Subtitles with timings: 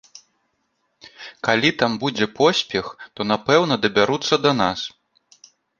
[1.49, 4.79] Калі там будзе поспех, то, напэўна, дабяруцца да нас.